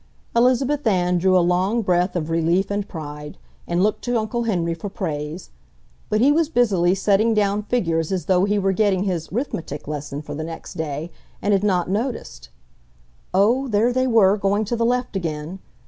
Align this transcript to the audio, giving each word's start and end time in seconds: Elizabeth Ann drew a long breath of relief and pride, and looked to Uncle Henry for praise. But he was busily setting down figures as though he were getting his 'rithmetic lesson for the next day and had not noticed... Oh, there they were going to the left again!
Elizabeth 0.35 0.87
Ann 0.87 1.19
drew 1.19 1.37
a 1.37 1.41
long 1.45 1.83
breath 1.83 2.15
of 2.15 2.31
relief 2.31 2.71
and 2.71 2.87
pride, 2.89 3.37
and 3.67 3.83
looked 3.83 4.01
to 4.05 4.17
Uncle 4.17 4.45
Henry 4.45 4.73
for 4.73 4.89
praise. 4.89 5.51
But 6.09 6.21
he 6.21 6.31
was 6.31 6.49
busily 6.49 6.95
setting 6.95 7.35
down 7.35 7.61
figures 7.61 8.11
as 8.11 8.25
though 8.25 8.45
he 8.45 8.57
were 8.57 8.71
getting 8.71 9.03
his 9.03 9.31
'rithmetic 9.31 9.87
lesson 9.87 10.23
for 10.23 10.33
the 10.33 10.43
next 10.43 10.73
day 10.73 11.11
and 11.39 11.53
had 11.53 11.63
not 11.63 11.87
noticed... 11.87 12.49
Oh, 13.31 13.67
there 13.67 13.93
they 13.93 14.07
were 14.07 14.37
going 14.37 14.65
to 14.65 14.75
the 14.75 14.85
left 14.87 15.15
again! 15.15 15.59